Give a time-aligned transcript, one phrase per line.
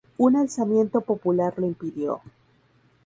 [0.17, 2.21] Un alzamiento popular lo impidió.